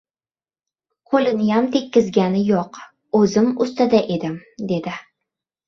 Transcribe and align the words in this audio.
—Qo‘liniyam 1.13 1.67
tekkizgani 1.75 2.43
yo‘q, 2.49 2.81
o‘zim 3.21 3.55
ustida 3.69 4.03
edim!— 4.19 4.37
dedi. 4.75 4.99